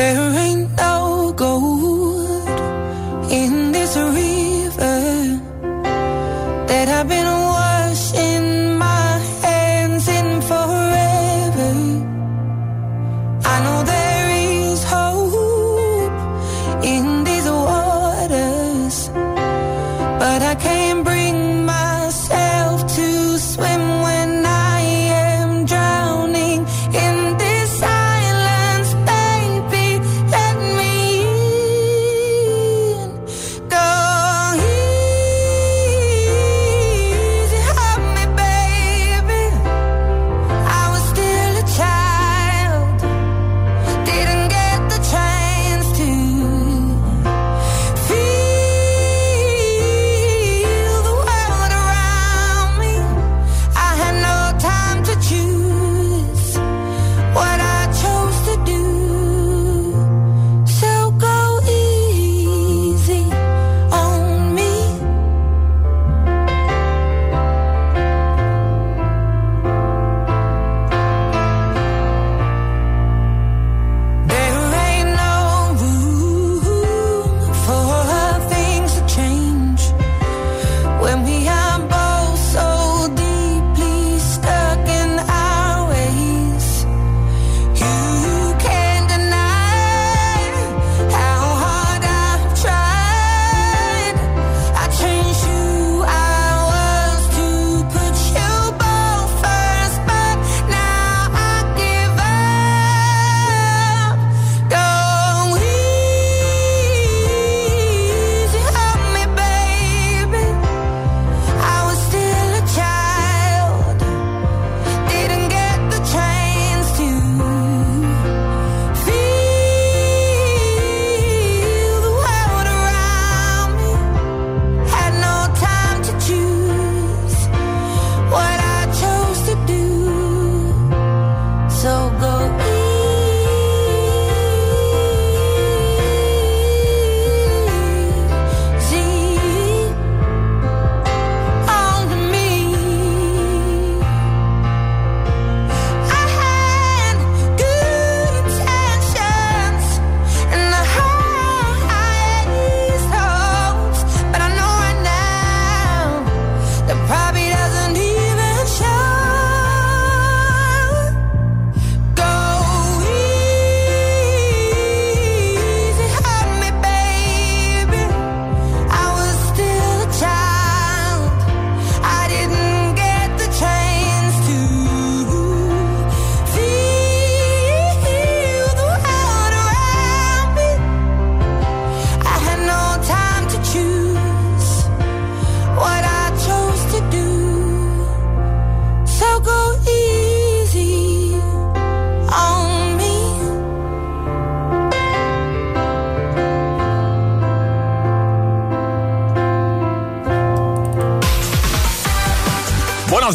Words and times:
Hey. 0.00 0.49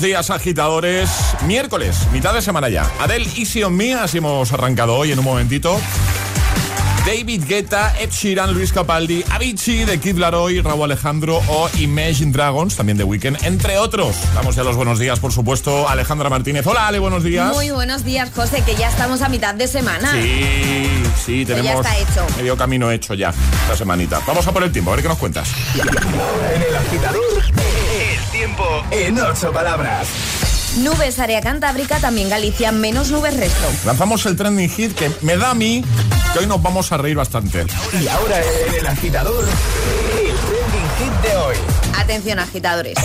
Días, 0.02 0.30
agitadores. 0.30 1.10
Miércoles, 1.46 1.96
mitad 2.12 2.34
de 2.34 2.42
semana 2.42 2.70
ya. 2.70 2.90
Adel 3.00 3.28
Easy 3.38 3.64
on 3.64 3.76
Me, 3.76 3.94
así 3.94 4.18
hemos 4.18 4.52
arrancado 4.52 4.96
hoy 4.96 5.12
en 5.12 5.20
un 5.20 5.26
momentito. 5.26 5.80
David 7.06 7.44
Guetta, 7.48 7.94
Ed 8.00 8.10
Sheeran, 8.10 8.54
Luis 8.54 8.74
Capaldi, 8.74 9.24
Avicii 9.30 9.86
de 9.86 10.00
Kid 10.00 10.18
Laroi, 10.18 10.60
Raúl 10.62 10.86
Alejandro 10.86 11.40
o 11.48 11.70
Imagine 11.78 12.32
Dragons, 12.32 12.76
también 12.76 12.97
de 12.97 13.03
Weekend, 13.03 13.38
entre 13.44 13.78
otros. 13.78 14.16
Damos 14.34 14.56
ya 14.56 14.64
los 14.64 14.76
buenos 14.76 14.97
días, 14.97 15.20
por 15.20 15.32
supuesto, 15.32 15.88
Alejandra 15.88 16.30
Martínez. 16.30 16.66
Hola, 16.66 16.88
Ale, 16.88 16.98
buenos 16.98 17.24
días. 17.24 17.53
Muy 17.53 17.70
buenos 17.70 18.03
días, 18.03 18.32
José, 18.36 18.64
que 18.66 18.76
ya 18.76 18.90
estamos 18.90 19.22
a 19.22 19.30
mitad 19.30 19.53
de 19.53 19.68
semana. 19.68 20.14
Sí, 20.14 20.90
sí, 21.24 21.46
tenemos 21.46 21.72
ya 21.72 21.74
está 21.78 21.98
hecho. 21.98 22.26
medio 22.38 22.58
camino 22.58 22.90
hecho 22.90 23.14
ya, 23.14 23.30
esta 23.62 23.78
semanita. 23.78 24.20
Vamos 24.26 24.48
a 24.48 24.52
por 24.52 24.64
el 24.64 24.72
tiempo, 24.72 24.91
a 24.91 24.96
ver 24.96 25.03
qué 25.03 25.09
nos 25.09 25.20
cuentas. 25.20 25.50
En 25.76 26.62
el 26.62 26.76
agitador, 26.76 27.44
el 27.56 28.04
tiempo 28.46 28.84
en 28.92 29.20
ocho 29.20 29.52
palabras. 29.52 30.08
Nubes 30.78 31.18
área 31.18 31.42
cantábrica, 31.42 32.00
también 32.00 32.30
Galicia, 32.30 32.72
menos 32.72 33.09
nubes 33.09 33.36
resto. 33.38 33.66
Lanzamos 33.86 34.24
el 34.28 34.36
trending 34.36 34.70
hit 34.70 34.94
que 34.94 35.09
me 35.22 35.36
da 35.36 35.52
a 35.52 35.53
mí 35.56 35.84
que 36.32 36.40
hoy 36.40 36.46
nos 36.46 36.62
vamos 36.62 36.92
a 36.92 36.97
reír 36.97 37.18
bastante. 37.18 37.66
Y 38.00 38.08
ahora 38.08 38.40
en 38.68 38.76
el 38.76 38.86
agitador, 38.86 39.46
el 39.46 40.36
trending 40.36 40.90
hit 41.00 41.22
de 41.28 41.38
hoy. 41.38 41.56
Atención, 41.97 42.38
agitadores. 42.38 42.97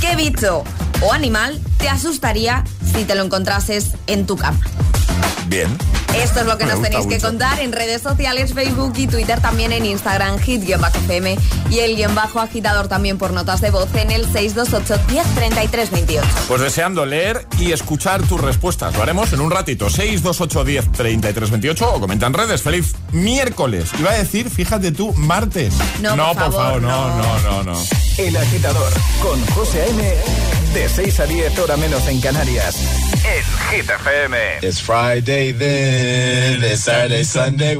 ¿Qué 0.00 0.16
bicho 0.16 0.64
o 1.02 1.12
animal 1.12 1.60
te 1.78 1.88
asustaría 1.88 2.64
si 2.92 3.04
te 3.04 3.14
lo 3.14 3.22
encontrases 3.22 3.92
en 4.08 4.26
tu 4.26 4.36
cama? 4.36 4.58
Bien. 5.46 5.68
Esto 6.16 6.40
es 6.40 6.46
lo 6.46 6.58
que 6.58 6.64
Me 6.64 6.72
nos 6.72 6.82
tenéis 6.82 7.06
que 7.06 7.18
contar 7.18 7.60
en 7.60 7.72
redes 7.72 8.02
sociales, 8.02 8.52
Facebook 8.52 8.92
y 8.96 9.06
Twitter, 9.06 9.40
también 9.40 9.72
en 9.72 9.86
Instagram, 9.86 10.38
hit-fm 10.38 11.38
y 11.70 11.78
el 11.78 11.96
guion 11.96 12.14
bajo 12.14 12.40
agitador 12.40 12.88
también 12.88 13.18
por 13.18 13.32
notas 13.32 13.60
de 13.60 13.70
voz 13.70 13.88
en 13.94 14.10
el 14.10 14.24
628 14.30 15.02
10 15.08 15.26
33 15.34 15.90
28. 15.90 16.28
Pues 16.48 16.60
deseando 16.60 17.06
leer 17.06 17.46
y 17.58 17.72
escuchar 17.72 18.22
tus 18.22 18.40
respuestas. 18.40 18.94
Lo 18.94 19.02
haremos 19.02 19.32
en 19.32 19.40
un 19.40 19.50
ratito. 19.50 19.88
628 19.88 20.64
10 20.64 20.92
33 20.92 21.50
28 21.50 21.94
o 21.94 22.00
comenta 22.00 22.26
en 22.26 22.34
redes. 22.34 22.62
Feliz 22.62 22.94
miércoles. 23.12 23.90
Iba 23.98 24.10
a 24.10 24.14
decir, 24.18 24.50
fíjate 24.50 24.92
tú, 24.92 25.12
martes. 25.14 25.74
No, 26.00 26.16
por 26.34 26.52
favor, 26.52 26.82
no, 26.82 27.08
no. 27.08 27.16
no, 27.16 27.40
no, 27.40 27.72
no. 27.72 27.78
El 28.18 28.36
agitador 28.36 28.92
con 29.22 29.44
José 29.46 29.82
A.M. 29.82 30.61
De 30.72 30.88
6 30.88 31.20
a 31.20 31.26
10 31.26 31.58
hora 31.58 31.76
menos 31.76 32.06
en 32.08 32.18
Canarias. 32.20 32.76
En 33.24 33.44
Hit 33.70 33.90
FM. 33.90 34.58
It's 34.62 34.80
Friday 34.80 35.52
then. 35.52 36.64
It's 36.64 36.84
Saturday, 36.84 37.24
Sunday. 37.24 37.76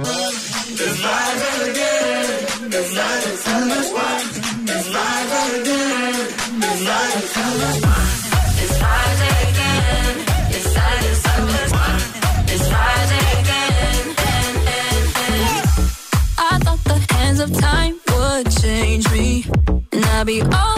I 16.39 16.59
thought 16.59 16.85
the 16.85 17.15
hands 17.15 17.41
of 17.41 17.53
time 17.59 17.99
would 18.09 18.50
change 18.61 19.11
me. 19.11 19.47
And 19.93 20.05
I'd 20.05 20.27
be 20.27 20.43
over 20.43 20.71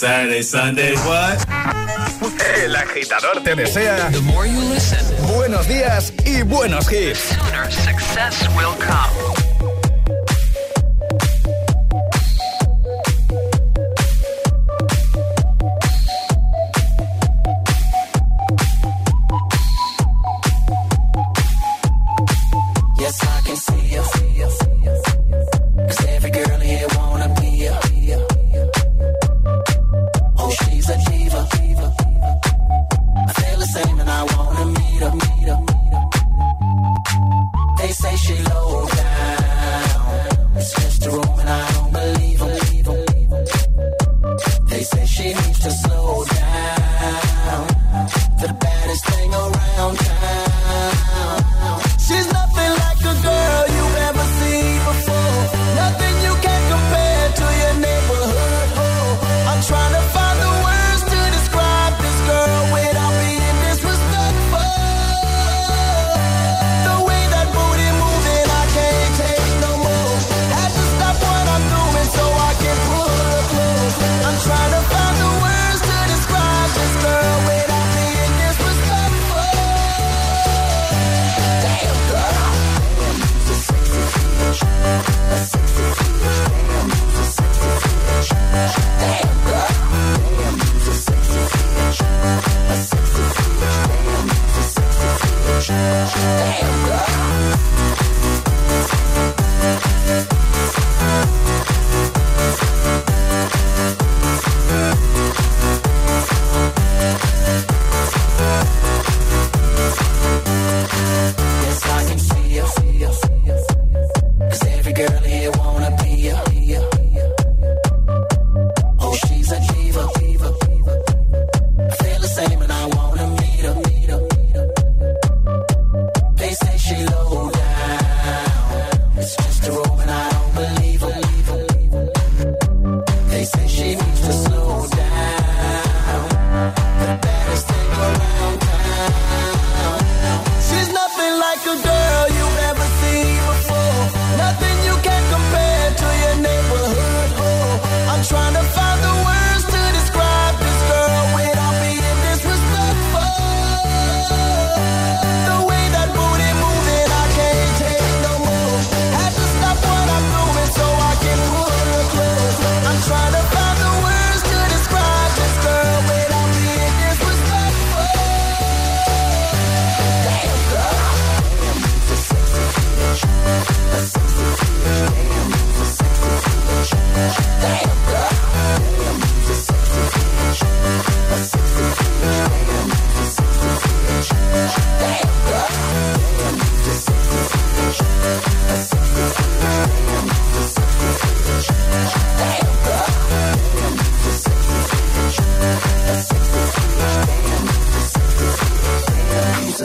Saturday, 0.00 0.42
Sunday. 0.42 0.94
What? 1.04 1.46
El 2.56 2.74
agitador 2.74 3.42
te 3.42 3.54
desea. 3.54 4.10
Buenos 5.36 5.68
días 5.68 6.14
y 6.24 6.40
buenos 6.40 6.90
hits. 6.90 7.36
Success 7.68 8.48
will 8.56 8.74
come. 8.78 9.49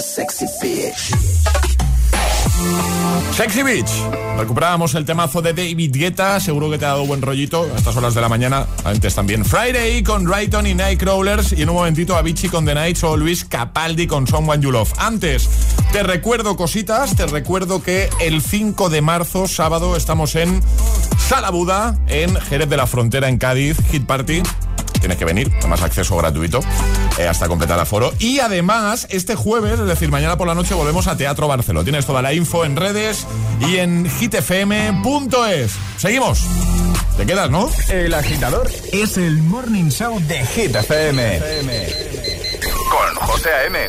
sexy 0.02 0.46
bitch. 0.62 1.14
Sexy 3.36 3.64
Beach. 3.64 3.90
Recuperábamos 4.38 4.96
el 4.96 5.04
temazo 5.04 5.42
de 5.42 5.54
David 5.54 5.92
Guetta. 5.94 6.40
Seguro 6.40 6.70
que 6.70 6.78
te 6.78 6.86
ha 6.86 6.90
dado 6.90 7.06
buen 7.06 7.22
rollito 7.22 7.70
a 7.74 7.78
estas 7.78 7.96
horas 7.98 8.14
de 8.14 8.22
la 8.22 8.30
mañana. 8.30 8.66
Antes 8.86 9.14
también 9.14 9.44
Friday 9.44 10.04
con 10.04 10.28
Rayton 10.28 10.66
y 10.68 10.74
Nightcrawlers. 10.74 11.52
Y 11.52 11.64
en 11.64 11.70
un 11.70 11.76
momentito 11.76 12.16
Avicii 12.16 12.50
con 12.50 12.66
The 12.66 12.74
Nights 12.74 13.04
o 13.04 13.18
Luis 13.18 13.44
Capaldi 13.44 14.08
con 14.08 14.26
Someone 14.26 14.64
You 14.64 14.72
Love. 14.72 14.94
Antes, 14.98 15.50
te 15.92 16.04
recuerdo 16.04 16.56
cositas. 16.56 17.16
Te 17.16 17.28
recuerdo 17.28 17.84
que 17.84 18.10
el 18.22 18.42
5 18.42 18.90
de 18.90 19.02
marzo, 19.02 19.48
sábado, 19.48 19.98
estamos 19.98 20.36
en 20.36 20.62
Sala 21.28 21.50
Buda, 21.50 21.98
en 22.08 22.36
Jerez 22.36 22.70
de 22.70 22.78
la 22.78 22.88
Frontera, 22.88 23.28
en 23.28 23.38
Cádiz. 23.38 23.78
Hit 23.92 24.06
Party. 24.06 24.42
Tienes 25.00 25.18
que 25.18 25.26
venir. 25.26 25.52
Además, 25.60 25.82
acceso 25.82 26.16
gratuito 26.16 26.62
eh, 27.18 27.28
hasta 27.28 27.48
completar 27.48 27.78
el 27.78 27.82
aforo. 27.82 28.14
Y 28.20 28.40
además, 28.40 29.08
este 29.10 29.36
jueves, 29.36 29.80
es 29.80 29.88
decir, 29.88 30.10
mañana 30.10 30.38
por 30.38 30.48
la 30.48 30.56
noche, 30.56 30.74
volvemos 30.74 31.08
a 31.08 31.18
Teatro 31.18 31.48
Barceló. 31.48 31.84
Tienes 31.84 32.06
toda 32.06 32.22
la 32.22 32.34
info 32.34 32.66
en 32.66 32.76
redes 32.76 33.26
y 33.62 33.78
en 33.78 34.10
hitfm.es. 34.10 35.72
Seguimos. 35.98 36.46
Te 37.18 37.26
quedas, 37.26 37.50
¿no? 37.50 37.70
El 37.90 38.14
agitador 38.14 38.70
es 38.92 39.18
el 39.18 39.42
morning 39.44 39.90
show 39.90 40.20
de 40.20 40.46
Hit 40.46 40.76
FM. 40.76 41.40
Con 42.90 43.28
José 43.28 43.50
A.M. 43.50 43.80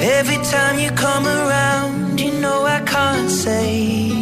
Every 0.00 0.38
time 0.38 0.78
you 0.80 0.90
come 0.92 1.26
around, 1.28 2.18
you 2.18 2.32
know 2.40 2.64
I 2.66 2.80
can't 2.80 3.30
say 3.30 4.21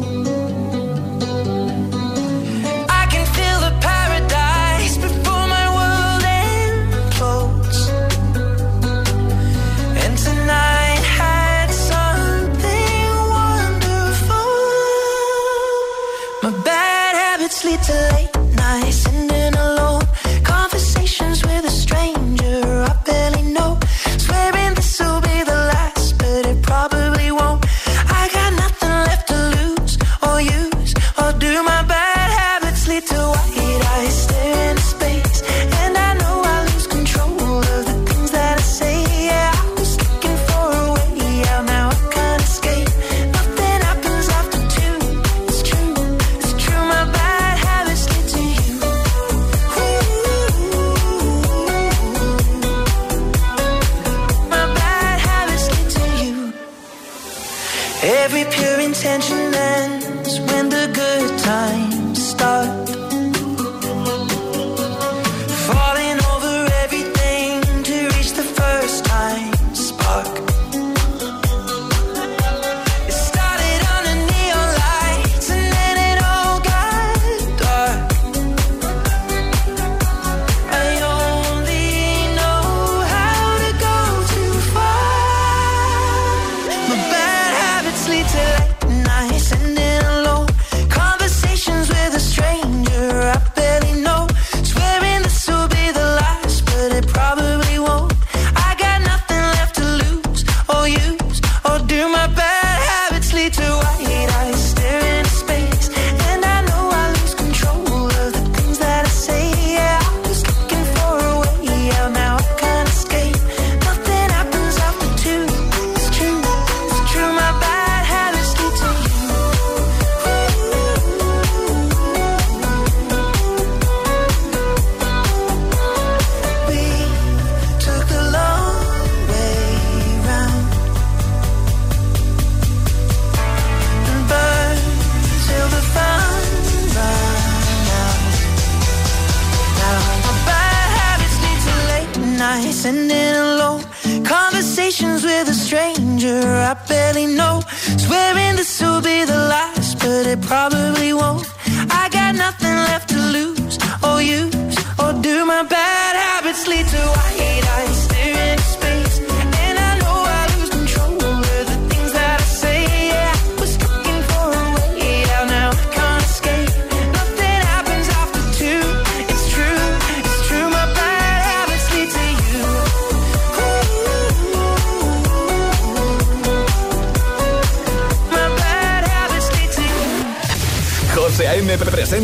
Intention 58.91 59.50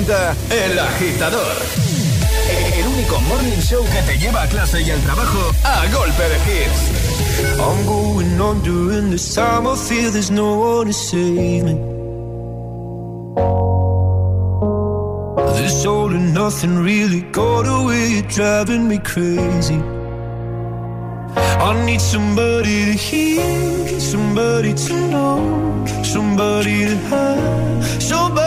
presenta 0.08 0.36
El 0.50 0.80
Agitador. 0.80 1.56
El 2.74 2.88
único 2.88 3.20
morning 3.22 3.62
show 3.62 3.84
que 3.84 4.02
te 4.04 4.18
lleva 4.18 4.44
a 4.44 4.48
clase 4.48 4.82
y 4.82 4.90
al 4.90 5.00
trabajo 5.02 5.52
a 5.64 5.86
golpe 5.94 6.24
de 6.24 6.38
hits. 6.48 7.60
I'm 7.60 7.86
going 7.86 8.40
under 8.40 8.98
and 8.98 9.12
this 9.12 9.36
time 9.36 9.68
I 9.68 9.76
feel 9.76 10.12
there's 10.12 10.32
no 10.32 10.56
one 10.56 10.88
to 10.88 10.94
save 10.94 11.64
me. 11.64 11.74
This 15.58 15.86
all 15.86 16.12
and 16.12 16.34
nothing 16.34 16.84
really 16.84 17.22
got 17.32 17.68
away, 17.68 18.22
driving 18.30 18.88
me 18.88 19.00
crazy. 19.00 19.80
I 21.36 21.86
need 21.86 22.02
somebody 22.02 22.86
to 22.86 22.94
hear, 22.94 24.00
somebody 24.00 24.74
to 24.74 24.94
know, 25.10 25.86
somebody 26.04 26.86
to 26.86 26.96
have, 27.10 28.02
somebody. 28.02 28.47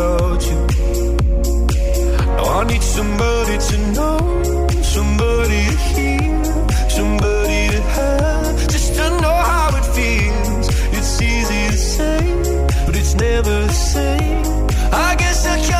You. 0.00 0.60
I 2.56 2.64
need 2.64 2.82
somebody 2.82 3.56
to 3.68 3.76
know, 3.96 4.18
somebody 4.82 5.60
to 5.70 5.76
hear, 5.94 6.44
somebody 6.88 7.60
to 7.74 7.80
have, 7.96 8.68
just 8.68 8.94
to 8.94 9.10
know 9.22 9.38
how 9.52 9.68
it 9.76 9.86
feels. 9.96 10.68
It's 10.96 11.20
easy 11.20 11.62
to 11.68 11.78
say, 11.96 12.20
but 12.86 12.96
it's 12.96 13.14
never 13.14 13.66
the 13.66 13.72
same. 13.72 14.42
I 14.92 15.14
guess 15.16 15.46
I 15.46 15.56
kinda 15.58 15.79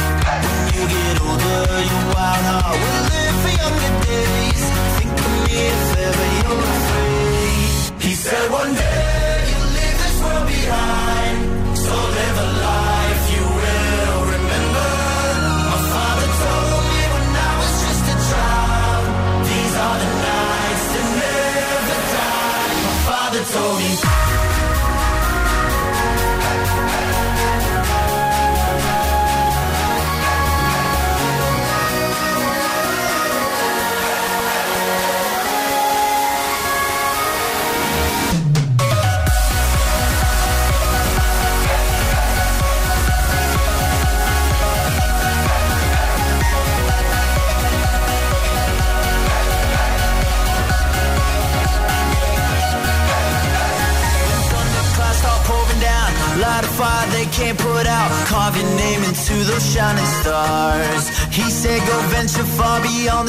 you 0.81 0.87
get 0.87 1.21
older, 1.21 1.61
your 1.89 2.05
wild 2.15 2.43
heart 2.49 2.77
will 2.81 3.03
live 3.13 3.37
for 3.43 3.53
younger 3.61 3.93
days. 4.05 4.63
Think 4.97 5.13
of 5.13 5.31
me 5.45 5.53
if 5.69 5.81
ever 6.07 6.27
you're 6.37 6.65
afraid. 6.75 8.03
He 8.05 8.13
said 8.13 8.45
one 8.51 8.73
day 8.73 9.43
you'll 9.49 9.71
leave 9.77 9.97
this 10.03 10.17
world 10.23 10.47
behind, 10.47 11.37
so 11.77 11.93
live 12.17 12.37
a 12.37 12.47
life 12.65 12.90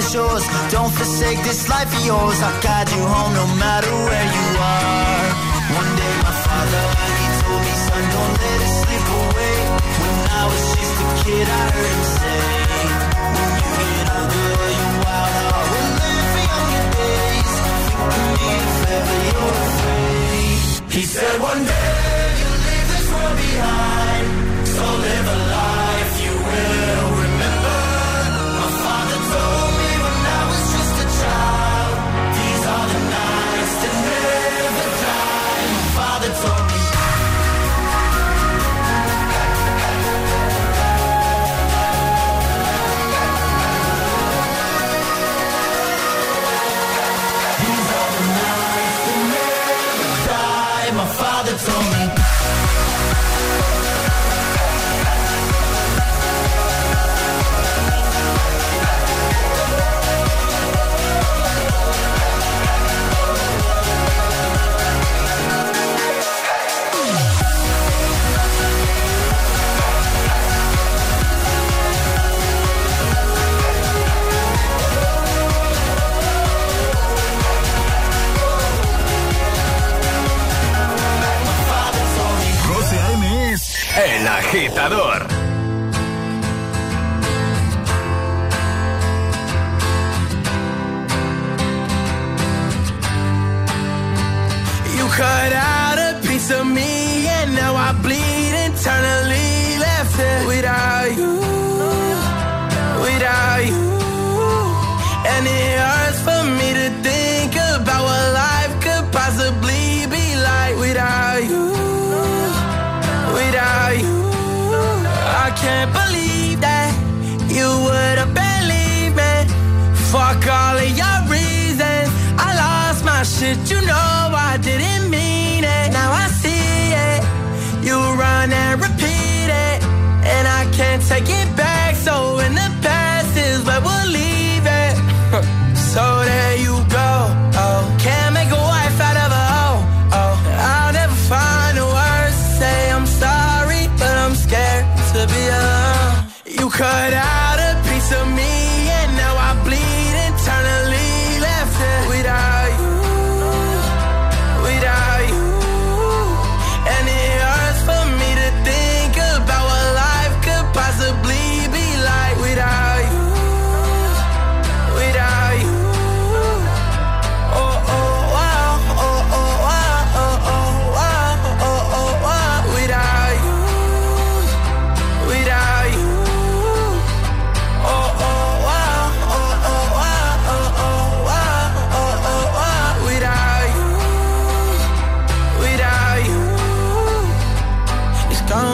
the 0.03 0.11
shores. 0.11 0.45
Don't 0.71 0.93
forsake 0.93 1.39
this 1.43 1.69
life 1.69 1.91
of 1.95 2.07
yours. 2.07 2.39
I'll 2.43 2.63
guide 2.63 2.89
you 2.91 3.03
home 3.03 3.33
no 3.35 3.47
matter 3.65 3.93
where 4.09 4.29
you 4.37 4.49
are. 4.59 5.27
One 5.81 5.91
day, 6.01 6.15
my 6.27 6.35
father, 6.47 6.85
he 7.21 7.27
told 7.43 7.63
me, 7.67 7.75
Son, 7.87 8.05
don't 8.15 8.35
let 8.43 8.59
it 8.67 8.73
slip 8.83 9.07
away. 9.23 9.57
When 10.01 10.17
I 10.41 10.43
was 10.51 10.65
just 10.75 10.95
a 11.05 11.09
kid, 11.25 11.47
I 11.49 11.65
heard 11.75 11.93
him 11.95 12.05
say, 12.19 12.41
When 13.37 13.51
you 13.63 13.71
get 13.79 14.07
older, 14.17 14.53
your 14.81 14.93
wild 15.03 15.35
heart 15.41 15.67
will 15.73 15.93
live 16.03 16.27
for 16.33 16.43
younger 16.53 16.87
days. 16.99 17.53
Think 17.87 18.01
of 18.03 18.25
me 18.37 18.51
if 18.67 18.81
ever 18.97 19.17
you're 19.29 19.57
afraid. 19.67 20.59
He 20.97 21.03
said 21.15 21.35
one 21.41 21.63
day 21.73 22.23
you'll 22.41 22.61
leave 22.69 22.89
this 22.93 23.07
world 23.13 23.37
behind, 23.45 24.27
so 24.75 24.85
live 25.07 25.27
a 25.27 25.39
life 25.39 25.52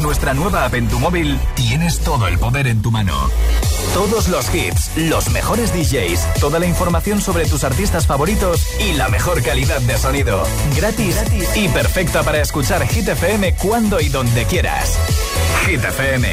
Nuestra 0.00 0.32
nueva 0.32 0.64
app 0.64 0.74
en 0.74 0.88
tu 0.88 0.98
móvil, 0.98 1.38
tienes 1.54 2.00
todo 2.00 2.26
el 2.26 2.38
poder 2.38 2.66
en 2.66 2.80
tu 2.80 2.90
mano. 2.90 3.12
Todos 3.92 4.28
los 4.28 4.52
hits, 4.54 4.90
los 4.96 5.30
mejores 5.30 5.72
DJs, 5.72 6.40
toda 6.40 6.58
la 6.58 6.66
información 6.66 7.20
sobre 7.20 7.46
tus 7.46 7.62
artistas 7.62 8.06
favoritos 8.06 8.66
y 8.80 8.94
la 8.94 9.08
mejor 9.08 9.42
calidad 9.42 9.80
de 9.82 9.98
sonido. 9.98 10.44
Gratis, 10.76 11.16
y 11.54 11.68
perfecta 11.68 12.22
para 12.22 12.40
escuchar 12.40 12.86
Hit 12.88 13.08
FM 13.08 13.54
cuando 13.56 14.00
y 14.00 14.08
donde 14.08 14.44
quieras. 14.46 14.98
Hit 15.66 15.84
FM, 15.84 16.28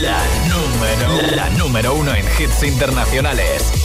la 0.00 0.20
número, 0.48 1.36
la 1.36 1.50
número 1.50 1.94
uno 1.94 2.14
en 2.14 2.24
hits 2.38 2.62
internacionales. 2.62 3.81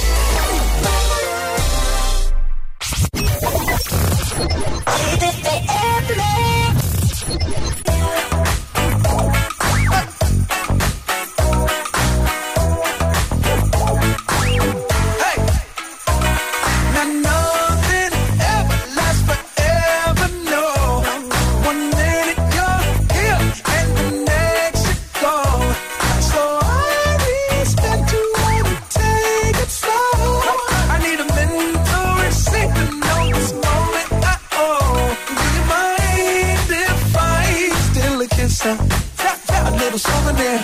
A 38.76 39.72
little 39.78 40.00
souvenir. 40.00 40.60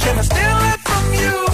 Can 0.00 0.18
I 0.18 0.22
steal 0.22 0.58
it 0.72 0.80
from 0.80 1.14
you? 1.14 1.53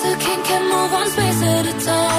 so 0.00 0.16
can't 0.16 0.44
get 0.46 0.62
move 0.62 0.92
on 0.92 1.06
space 1.08 1.42
at 1.42 1.66
a 1.66 1.84
time. 1.84 2.13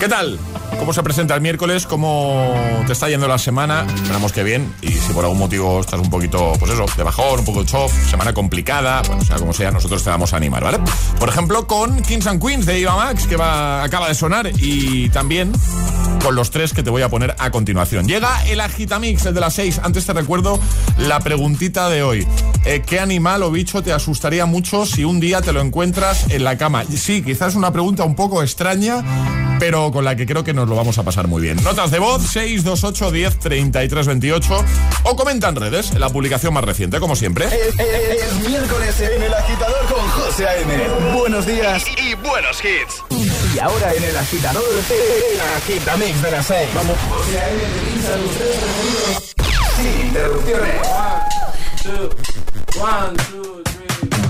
¿Qué 0.00 0.08
tal? 0.08 0.38
¿Cómo 0.78 0.94
se 0.94 1.02
presenta 1.02 1.34
el 1.34 1.42
miércoles? 1.42 1.86
¿Cómo 1.86 2.54
te 2.86 2.94
está 2.94 3.10
yendo 3.10 3.28
la 3.28 3.36
semana? 3.36 3.84
Esperamos 3.94 4.32
que 4.32 4.42
bien. 4.42 4.74
Y 4.80 4.88
si 4.92 5.12
por 5.12 5.24
algún 5.24 5.38
motivo 5.38 5.78
estás 5.78 6.00
un 6.00 6.08
poquito, 6.08 6.54
pues 6.58 6.72
eso, 6.72 6.86
de 6.96 7.02
bajón, 7.02 7.40
un 7.40 7.44
poco 7.44 7.60
de 7.60 7.66
chof, 7.66 7.92
semana 8.08 8.32
complicada, 8.32 9.02
bueno, 9.06 9.22
sea 9.22 9.36
como 9.36 9.52
sea, 9.52 9.70
nosotros 9.70 10.02
te 10.02 10.08
vamos 10.08 10.32
a 10.32 10.38
animar, 10.38 10.64
¿vale? 10.64 10.78
Por 11.18 11.28
ejemplo, 11.28 11.66
con 11.66 12.00
Kings 12.00 12.26
and 12.28 12.42
Queens 12.42 12.64
de 12.64 12.80
Iva 12.80 12.96
Max, 12.96 13.26
que 13.26 13.36
va, 13.36 13.84
acaba 13.84 14.08
de 14.08 14.14
sonar, 14.14 14.50
y 14.56 15.10
también 15.10 15.52
con 16.22 16.34
los 16.34 16.50
tres 16.50 16.72
que 16.72 16.82
te 16.82 16.90
voy 16.90 17.02
a 17.02 17.08
poner 17.08 17.34
a 17.38 17.50
continuación. 17.50 18.06
Llega 18.06 18.44
el 18.46 18.60
Agitamix, 18.60 19.26
el 19.26 19.34
de 19.34 19.40
las 19.40 19.54
6. 19.54 19.80
Antes 19.82 20.06
te 20.06 20.12
recuerdo 20.12 20.60
la 20.98 21.20
preguntita 21.20 21.88
de 21.88 22.02
hoy. 22.02 22.26
Eh, 22.64 22.82
¿Qué 22.84 23.00
animal 23.00 23.42
o 23.42 23.50
bicho 23.50 23.82
te 23.82 23.92
asustaría 23.92 24.46
mucho 24.46 24.84
si 24.86 25.04
un 25.04 25.20
día 25.20 25.40
te 25.40 25.52
lo 25.52 25.60
encuentras 25.60 26.30
en 26.30 26.44
la 26.44 26.58
cama? 26.58 26.84
Sí, 26.84 27.22
quizás 27.22 27.54
una 27.54 27.72
pregunta 27.72 28.04
un 28.04 28.14
poco 28.14 28.42
extraña, 28.42 29.02
pero 29.58 29.90
con 29.90 30.04
la 30.04 30.16
que 30.16 30.26
creo 30.26 30.44
que 30.44 30.52
nos 30.52 30.68
lo 30.68 30.76
vamos 30.76 30.98
a 30.98 31.02
pasar 31.02 31.26
muy 31.26 31.42
bien. 31.42 31.62
Notas 31.62 31.90
de 31.90 31.98
voz 31.98 32.22
628 32.22 33.10
10 33.10 33.38
33 33.38 34.06
28 34.06 34.64
o 35.04 35.16
comenta 35.16 35.48
en 35.48 35.56
redes 35.56 35.94
la 35.94 36.10
publicación 36.10 36.54
más 36.54 36.64
reciente, 36.64 37.00
como 37.00 37.16
siempre. 37.16 37.46
Es, 37.46 38.48
miércoles 38.48 39.00
en 39.00 39.22
El 39.22 39.34
Agitador 39.34 39.86
con 39.86 40.08
José 40.08 40.46
A.M. 40.46 41.14
Buenos 41.14 41.46
días 41.46 41.84
y 41.96 42.14
buenos 42.14 42.58
hits. 42.64 43.39
Y 43.54 43.58
ahora 43.58 43.92
en 43.94 44.04
el 44.04 44.16
agitador, 44.16 44.62
el 44.62 45.40
agitamix 45.56 46.22
de 46.22 46.30
las 46.30 46.46
6. 46.46 46.68
Vamos. 46.74 46.96
Sin 49.76 50.06
interrupciones. 50.06 50.86
One, 50.86 51.24
two, 51.82 52.10
one, 52.80 53.16
two, 53.30 53.62
three. 53.64 54.29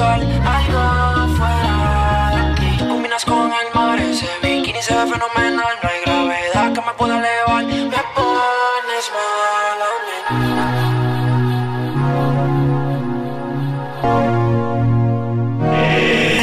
buscar 0.00 0.20
algo 0.56 1.36
fuera 1.36 2.32
de 2.34 2.42
ti. 2.60 2.70
Combinas 2.78 3.24
con 3.24 3.52
el 3.52 3.68
mar, 3.74 3.98
ese 4.00 4.26
bikini 4.42 4.82
se 4.82 4.94
ve 4.94 5.02
fenomenal. 5.02 5.74
No 5.82 5.88
hay 5.88 6.00
gravedad 6.04 6.72
que 6.72 6.80
me 6.80 6.92
pueda 6.96 7.18
elevar. 7.18 7.64
Me 7.64 8.02
pones 8.16 9.10
mal 9.16 9.78
a 9.88 9.92
mí. 10.06 10.18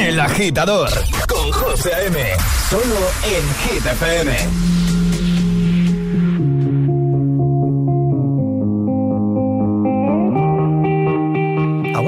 El 0.08 0.20
agitador 0.20 0.89
con 1.28 1.52
José 1.52 1.91
M. 2.08 2.17
Solo 2.70 3.00
en 3.24 3.43
GTFM. 3.63 4.76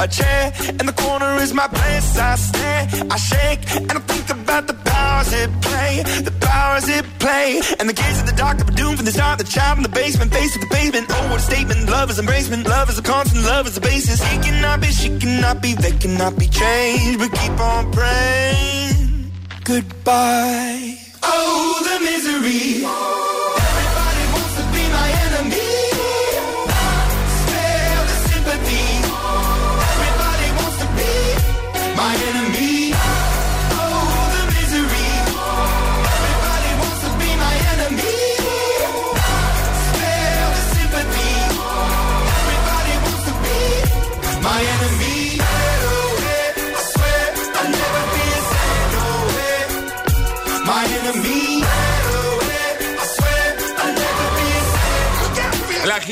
A 0.00 0.06
chair 0.06 0.52
in 0.78 0.86
the 0.86 0.92
corner 0.92 1.36
is 1.42 1.52
my 1.52 1.66
place. 1.66 2.18
I 2.18 2.36
stare, 2.36 2.88
I 3.10 3.16
shake, 3.16 3.60
and 3.76 3.92
I 3.92 4.00
think 4.00 4.30
about 4.30 4.66
the 4.68 4.74
powers 4.74 5.32
it 5.32 5.50
play. 5.60 6.02
The 6.22 6.30
powers 6.40 6.88
it 6.88 7.04
play. 7.18 7.60
And 7.80 7.88
the 7.88 7.94
kids 7.94 8.20
at 8.20 8.26
the 8.26 8.32
that 8.32 8.64
were 8.64 8.76
doomed 8.76 8.96
from 8.96 9.06
the 9.06 9.12
start. 9.12 9.38
The 9.38 9.44
child 9.44 9.78
in 9.78 9.82
the 9.82 9.88
basement, 9.88 10.32
face 10.32 10.52
to 10.52 10.60
the 10.60 10.66
pavement. 10.66 11.06
Oh, 11.10 11.30
what 11.30 11.40
a 11.40 11.42
statement. 11.42 11.90
Love 11.90 12.10
is 12.10 12.18
embracement. 12.20 12.66
Love 12.66 12.88
is 12.90 12.98
a 12.98 13.02
constant. 13.02 13.44
Love 13.44 13.66
is 13.66 13.74
the 13.74 13.80
basis. 13.80 14.22
He 14.22 14.38
cannot 14.38 14.80
be, 14.80 14.86
she 14.86 15.08
cannot 15.18 15.60
be, 15.60 15.74
they 15.74 15.92
cannot 15.92 16.38
be 16.38 16.46
changed. 16.46 17.18
But 17.18 17.32
keep 17.32 17.58
on 17.58 17.90
praying. 17.90 19.32
Goodbye. 19.64 20.96
Oh, 21.22 21.82
the 21.88 21.96
misery. 22.04 23.17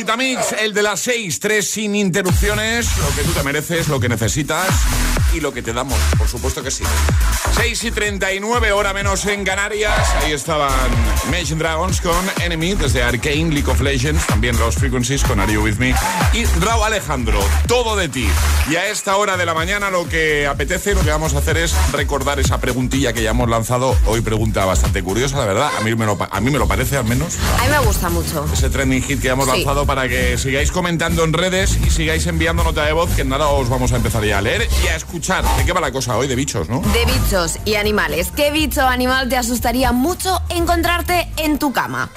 For 0.06 0.58
El 0.60 0.72
de 0.72 0.82
las 0.82 1.00
6, 1.00 1.40
3 1.40 1.68
sin 1.68 1.96
interrupciones, 1.96 2.86
lo 2.98 3.08
que 3.16 3.22
tú 3.22 3.32
te 3.32 3.42
mereces, 3.42 3.88
lo 3.88 3.98
que 3.98 4.08
necesitas 4.08 4.68
y 5.34 5.40
lo 5.40 5.52
que 5.52 5.62
te 5.62 5.72
damos, 5.72 5.98
por 6.16 6.28
supuesto 6.28 6.62
que 6.62 6.70
sí. 6.70 6.84
6 7.56 7.84
y 7.84 7.90
39, 7.90 8.72
hora 8.72 8.92
menos 8.92 9.26
en 9.26 9.44
Canarias. 9.44 9.98
Ahí 10.22 10.32
estaban 10.32 10.72
Imagine 11.26 11.58
Dragons 11.58 12.00
con 12.00 12.14
Enemy 12.40 12.74
desde 12.74 13.02
Arcane, 13.02 13.50
League 13.52 13.68
of 13.70 13.80
Legends, 13.80 14.24
también 14.26 14.56
Los 14.58 14.76
Frequencies 14.76 15.24
con 15.24 15.40
Are 15.40 15.52
You 15.52 15.62
With 15.62 15.76
Me 15.78 15.94
y 16.32 16.44
Raúl 16.60 16.84
Alejandro, 16.84 17.40
todo 17.66 17.96
de 17.96 18.08
ti. 18.08 18.28
Y 18.70 18.76
a 18.76 18.86
esta 18.88 19.16
hora 19.16 19.36
de 19.36 19.44
la 19.44 19.54
mañana 19.54 19.90
lo 19.90 20.08
que 20.08 20.46
apetece, 20.46 20.94
lo 20.94 21.02
que 21.02 21.10
vamos 21.10 21.34
a 21.34 21.38
hacer 21.38 21.56
es 21.56 21.74
recordar 21.92 22.38
esa 22.38 22.60
preguntilla 22.60 23.12
que 23.12 23.22
ya 23.22 23.30
hemos 23.30 23.48
lanzado. 23.50 23.96
Hoy 24.06 24.20
pregunta 24.20 24.64
bastante 24.64 25.02
curiosa, 25.02 25.38
la 25.38 25.46
verdad. 25.46 25.70
A 25.76 25.80
mí 25.82 25.94
me 25.96 26.06
lo, 26.06 26.16
a 26.30 26.40
mí 26.40 26.50
me 26.50 26.58
lo 26.58 26.68
parece 26.68 26.96
al 26.96 27.04
menos. 27.04 27.34
A 27.58 27.64
mí 27.64 27.68
me 27.70 27.78
gusta 27.80 28.08
mucho. 28.08 28.46
Ese 28.52 28.70
trending 28.70 29.02
hit 29.02 29.20
que 29.20 29.28
hemos 29.28 29.46
Sí. 29.46 29.52
lanzado 29.52 29.86
para 29.86 29.95
que 30.04 30.36
sigáis 30.36 30.70
comentando 30.70 31.24
en 31.24 31.32
redes 31.32 31.78
y 31.84 31.90
sigáis 31.90 32.26
enviando 32.26 32.62
nota 32.62 32.84
de 32.84 32.92
voz 32.92 33.10
que 33.16 33.24
nada 33.24 33.48
os 33.48 33.68
vamos 33.68 33.92
a 33.92 33.96
empezar 33.96 34.22
ya 34.24 34.38
a 34.38 34.42
leer 34.42 34.68
y 34.84 34.88
a 34.88 34.96
escuchar. 34.96 35.42
¿De 35.56 35.64
qué 35.64 35.72
va 35.72 35.80
la 35.80 35.90
cosa 35.90 36.16
hoy? 36.16 36.28
De 36.28 36.36
bichos, 36.36 36.68
¿no? 36.68 36.80
De 36.80 37.04
bichos 37.06 37.58
y 37.64 37.74
animales. 37.76 38.30
¿Qué 38.36 38.50
bicho 38.50 38.86
animal 38.86 39.28
te 39.28 39.36
asustaría 39.36 39.92
mucho 39.92 40.40
encontrarte 40.50 41.28
en 41.38 41.58
tu 41.58 41.72
cama? 41.72 42.10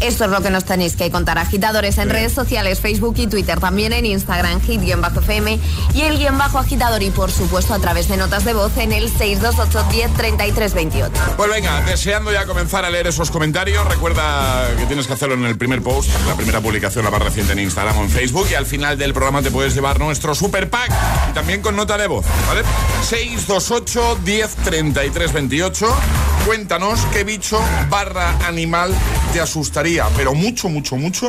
Esto 0.00 0.24
es 0.24 0.30
lo 0.30 0.40
que 0.40 0.50
nos 0.50 0.64
tenéis 0.64 0.94
que 0.94 1.10
contar, 1.10 1.38
agitadores, 1.38 1.98
en 1.98 2.08
redes 2.08 2.32
sociales, 2.32 2.80
Facebook 2.80 3.14
y 3.18 3.26
Twitter, 3.26 3.58
también 3.58 3.92
en 3.92 4.06
Instagram, 4.06 4.60
hit-fm 4.60 5.58
y 5.92 6.00
el 6.02 6.18
guion 6.18 6.38
bajo 6.38 6.58
agitador 6.58 7.02
y 7.02 7.10
por 7.10 7.32
supuesto 7.32 7.74
a 7.74 7.80
través 7.80 8.08
de 8.08 8.16
notas 8.16 8.44
de 8.44 8.52
voz 8.52 8.76
en 8.76 8.92
el 8.92 9.08
628 9.08 9.86
10 9.90 10.14
33 10.14 10.74
28. 10.74 11.12
Pues 11.36 11.50
venga, 11.50 11.80
deseando 11.82 12.32
ya 12.32 12.46
comenzar 12.46 12.84
a 12.84 12.90
leer 12.90 13.08
esos 13.08 13.30
comentarios, 13.30 13.84
recuerda 13.88 14.68
que 14.76 14.86
tienes 14.86 15.06
que 15.08 15.14
hacerlo 15.14 15.34
en 15.34 15.44
el 15.44 15.58
primer 15.58 15.82
post, 15.82 16.10
la 16.26 16.36
primera 16.36 16.60
publicación, 16.60 17.04
la 17.04 17.10
más 17.10 17.22
reciente 17.22 17.52
en 17.52 17.58
Instagram 17.60 17.98
o 17.98 18.02
en 18.02 18.10
Facebook, 18.10 18.46
y 18.50 18.54
al 18.54 18.66
final 18.66 18.96
del 18.98 19.12
programa 19.12 19.42
te 19.42 19.50
puedes 19.50 19.74
llevar 19.74 19.98
nuestro 19.98 20.34
super 20.34 20.70
pack 20.70 20.92
y 21.30 21.32
también 21.34 21.60
con 21.60 21.74
nota 21.74 21.98
de 21.98 22.06
voz, 22.06 22.24
¿vale? 22.46 22.62
628 23.02 24.18
10 24.24 24.54
33 24.56 25.32
28. 25.32 25.86
Cuéntanos 26.46 27.00
qué 27.12 27.24
bicho 27.24 27.60
barra 27.90 28.30
animal 28.46 28.94
te 29.32 29.40
asustaría, 29.40 30.06
pero 30.16 30.34
mucho, 30.34 30.68
mucho, 30.68 30.96
mucho 30.96 31.28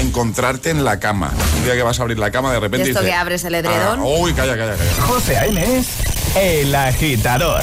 encontrarte 0.00 0.70
en 0.70 0.84
la 0.84 0.98
cama. 0.98 1.32
Un 1.58 1.64
día 1.64 1.74
que 1.74 1.82
vas 1.82 1.98
a 1.98 2.02
abrir 2.02 2.18
la 2.18 2.30
cama 2.30 2.52
de 2.52 2.60
repente 2.60 2.84
¿De 2.84 2.90
esto 2.90 3.00
dices, 3.00 3.14
que 3.14 3.18
abres 3.18 3.44
el 3.44 3.54
edredón? 3.54 4.00
"Ah, 4.00 4.04
uy, 4.04 4.32
calla, 4.32 4.56
calla, 4.56 4.76
calla. 4.76 5.02
José 5.06 5.36
A.M. 5.36 5.78
es 5.78 5.88
El 6.36 6.74
Agitador. 6.74 7.62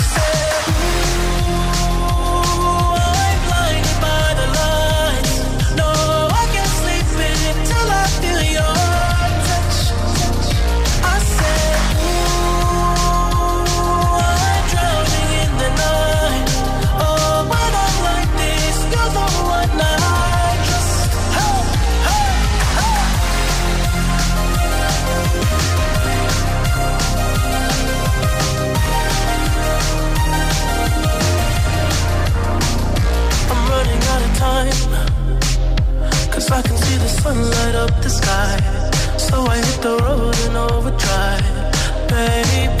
the 39.81 39.97
road 39.97 40.37
in 40.45 40.55
overdrive, 40.55 42.07
baby. 42.07 42.80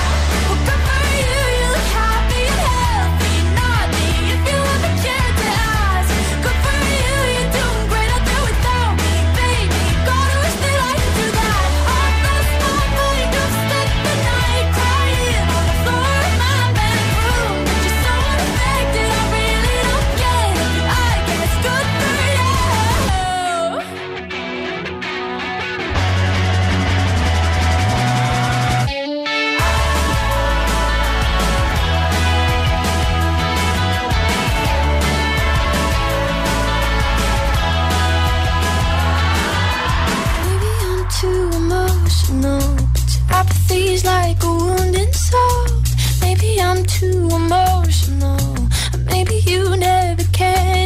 Too 46.99 47.29
emotional, 47.31 48.67
maybe 49.05 49.35
you 49.45 49.77
never 49.77 50.23
cared 50.33 50.80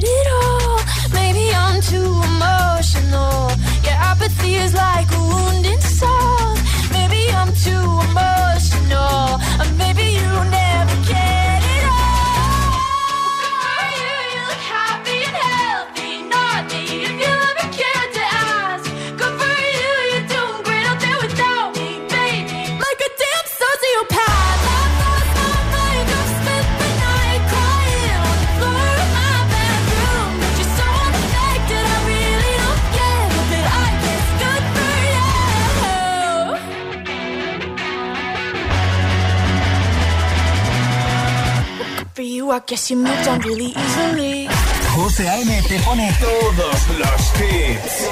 I 42.56 42.60
guess 42.60 42.90
you 42.90 42.96
moved 42.96 43.28
on 43.28 43.42
really 43.42 43.74
easily. 43.76 44.48
José 44.96 45.28
A.M. 45.28 45.62
te 45.68 45.78
pone 45.80 46.10
todos 46.22 46.88
los 46.98 47.22
hits. 47.38 48.08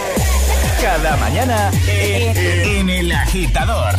Cada 0.81 1.15
mañana 1.15 1.71
en, 1.87 2.35
en 2.35 2.89
El 2.89 3.11
Agitador. 3.13 3.95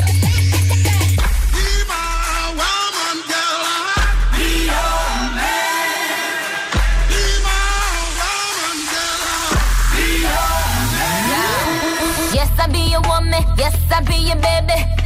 Yes, 12.34 12.50
I 12.58 12.66
be 12.70 12.90
your 12.90 13.00
woman. 13.08 13.42
Yes, 13.56 13.74
I 13.90 14.00
be 14.02 14.16
your 14.28 14.36
baby. 14.36 14.93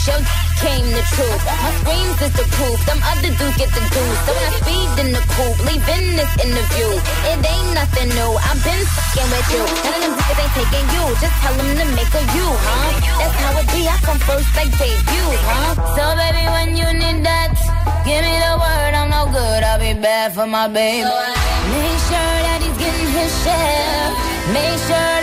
juice, 0.00 0.08
yo 0.08 0.16
came 0.60 0.86
the 0.92 1.02
truth. 1.16 1.42
My 1.44 1.72
screams 1.80 2.20
is 2.20 2.32
the 2.36 2.46
proof, 2.56 2.78
them 2.86 3.00
other 3.04 3.32
dudes 3.32 3.56
get 3.56 3.70
the 3.72 3.80
juice. 3.80 4.20
So 4.24 4.32
when 4.32 4.44
I 4.44 4.52
speed 4.60 4.90
in 5.00 5.08
the 5.12 5.22
coupe, 5.32 5.58
leaving 5.64 6.16
this 6.16 6.32
interview, 6.44 6.88
it 7.32 7.38
ain't 7.40 7.70
nothing 7.74 8.08
new. 8.12 8.30
I've 8.36 8.60
been 8.60 8.82
fucking 8.84 9.28
with 9.32 9.48
you. 9.52 9.62
None 9.64 9.94
of 9.94 10.00
them 10.04 10.12
niggas 10.20 10.40
ain't 10.40 10.52
taking 10.56 10.86
you. 10.96 11.04
Just 11.20 11.36
tell 11.40 11.54
them 11.56 11.70
to 11.80 11.86
make 11.96 12.12
a 12.12 12.22
you, 12.36 12.48
huh? 12.48 12.90
That's 13.18 13.36
how 13.40 13.60
it 13.60 13.66
be. 13.72 13.88
I 13.88 13.96
come 14.04 14.20
first 14.20 14.48
like 14.56 14.72
debut, 14.76 15.30
huh? 15.48 15.72
So 15.96 16.04
baby, 16.16 16.44
when 16.52 16.68
you 16.76 16.88
need 16.92 17.24
that, 17.24 17.56
give 18.04 18.20
me 18.20 18.36
the 18.36 18.54
word. 18.60 18.92
I'm 18.96 19.08
no 19.08 19.32
good. 19.32 19.62
I'll 19.64 19.80
be 19.80 19.96
bad 19.96 20.32
for 20.34 20.46
my 20.46 20.68
baby. 20.68 21.08
Make 21.08 22.00
sure 22.08 22.36
that 22.44 22.60
he's 22.60 22.76
getting 22.76 23.10
his 23.16 23.32
share. 23.44 24.06
Make 24.52 24.78
sure 24.88 25.19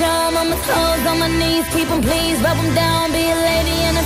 Sure 0.00 0.08
I'm 0.08 0.34
on 0.34 0.48
my 0.48 0.56
toes, 0.56 1.06
on 1.12 1.18
my 1.18 1.28
knees, 1.28 1.68
keep 1.74 1.88
him 1.88 2.00
please, 2.00 2.40
rub 2.40 2.56
him 2.56 2.74
down, 2.74 3.12
be 3.12 3.20
a 3.20 3.36
lady 3.36 3.76
and 3.84 3.98
a 3.98 4.04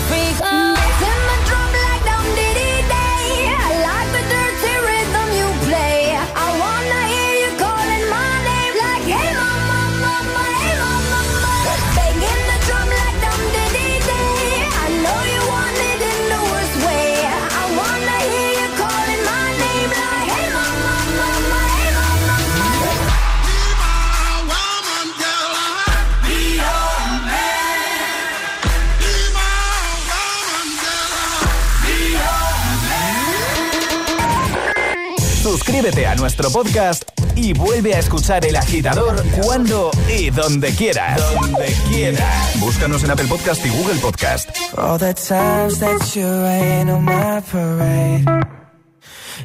Suscríbete 35.94 36.06
a 36.06 36.14
nuestro 36.16 36.50
podcast 36.50 37.04
y 37.36 37.52
vuelve 37.52 37.94
a 37.94 38.00
escuchar 38.00 38.44
El 38.44 38.56
Agitador 38.56 39.22
cuando 39.40 39.92
y 40.08 40.28
donde 40.30 40.74
quieras. 40.74 41.20
Donde 41.34 41.66
quieras. 41.88 42.58
Búscanos 42.58 43.04
en 43.04 43.12
Apple 43.12 43.26
Podcast 43.28 43.64
y 43.64 43.68
Google 43.68 44.00
Podcast. 44.00 44.50
All 44.76 44.98
the 44.98 45.14
times 45.14 45.78
that 45.78 46.00
you 46.16 46.26
rain 46.26 46.90
on 46.90 47.04
my 47.04 47.40
parade. 47.42 48.24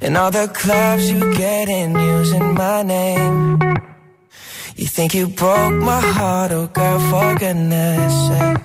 And 0.01 0.17
all 0.17 0.31
the 0.31 0.47
clubs 0.47 1.11
you 1.11 1.19
get 1.35 1.69
in 1.69 1.93
using 1.93 2.55
my 2.55 2.83
name. 2.83 3.59
You 4.75 4.87
think 4.87 5.13
you 5.13 5.27
broke 5.27 5.73
my 5.73 6.01
heart, 6.01 6.51
oh 6.51 6.67
girl, 6.67 6.99
for 7.11 7.35
goodness 7.35 8.27
sake. 8.27 8.63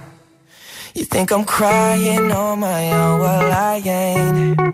You 0.94 1.04
think 1.04 1.32
I'm 1.32 1.44
crying 1.44 2.32
on 2.32 2.60
my 2.60 2.92
own, 2.92 3.20
well 3.20 3.52
I 3.52 3.82
ain't. 3.84 4.73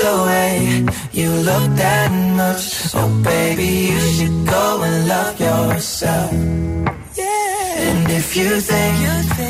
the 0.00 0.14
way 0.28 0.86
you 1.12 1.30
look 1.48 1.66
that 1.76 2.10
much, 2.40 2.64
oh 2.94 3.10
baby, 3.22 3.92
you 3.92 4.00
should 4.14 4.46
go 4.46 4.82
and 4.82 5.08
love 5.08 5.36
yourself. 5.40 6.32
And 7.86 8.10
if 8.10 8.36
you 8.36 8.60
think 8.60 8.96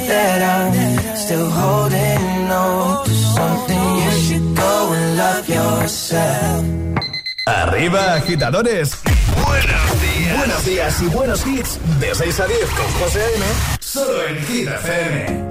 that 0.09 0.41
I'm 0.55 1.17
still 1.17 1.51
holding 1.51 2.51
on 2.51 3.05
to 3.07 3.15
something, 3.37 3.87
you 4.03 4.13
should 4.25 4.57
go 4.57 4.75
and 4.97 5.17
love 5.17 5.49
yourself. 5.49 6.65
Arriba, 7.47 8.15
agitadores. 8.15 8.97
Buenos 9.47 10.03
días. 10.03 10.37
Buenos 10.39 10.65
días 10.65 11.03
y 11.03 11.07
buenos 11.07 11.47
hits. 11.47 11.79
De 12.01 12.15
6 12.15 12.41
a 12.41 12.47
10 12.47 12.59
con 12.71 12.87
José 13.01 13.21
A.M. 13.23 13.45
Solo 13.81 14.27
en 14.27 14.37
Hit 14.47 14.69
FM. 14.69 15.51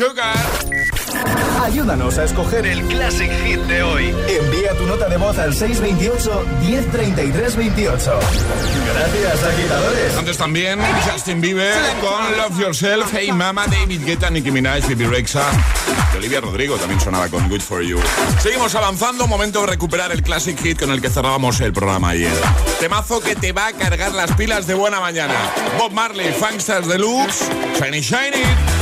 Sugar. 0.00 0.34
Ayúdanos 1.62 2.16
a 2.16 2.24
escoger 2.24 2.64
el 2.64 2.80
Classic 2.86 3.30
Hit 3.44 3.60
de 3.60 3.82
hoy. 3.82 4.14
Envía 4.28 4.74
tu 4.74 4.86
nota 4.86 5.10
de 5.10 5.18
voz 5.18 5.36
al 5.36 5.54
628 5.54 6.46
1033 6.62 7.56
28. 7.56 8.18
Gracias, 8.94 9.44
agitadores. 9.44 10.16
Antes 10.16 10.38
también 10.38 10.80
Justin 11.04 11.42
Bieber 11.42 11.76
con 12.00 12.34
Love 12.38 12.60
Yourself, 12.60 13.12
Hey 13.12 13.30
Mama, 13.30 13.66
David 13.66 14.00
Guetta, 14.06 14.30
Nicki 14.30 14.50
Minaj, 14.50 14.86
Bibi 14.86 15.04
Rexa 15.04 15.44
y 16.14 16.16
Olivia 16.16 16.40
Rodrigo 16.40 16.76
también 16.76 16.98
sonaba 16.98 17.28
con 17.28 17.46
Good 17.50 17.60
For 17.60 17.82
You. 17.82 18.00
Seguimos 18.40 18.74
avanzando, 18.74 19.26
momento 19.26 19.60
de 19.60 19.66
recuperar 19.66 20.12
el 20.12 20.22
Classic 20.22 20.58
Hit 20.58 20.80
con 20.80 20.92
el 20.92 21.02
que 21.02 21.10
cerrábamos 21.10 21.60
el 21.60 21.74
programa 21.74 22.10
ayer. 22.10 22.32
Temazo 22.78 23.20
que 23.20 23.36
te 23.36 23.52
va 23.52 23.66
a 23.66 23.72
cargar 23.74 24.12
las 24.12 24.32
pilas 24.32 24.66
de 24.66 24.72
buena 24.72 24.98
mañana. 24.98 25.34
Bob 25.76 25.92
Marley, 25.92 26.32
Funksters 26.32 26.88
Deluxe, 26.88 27.44
Shiny 27.78 28.00
Shiny. 28.00 28.79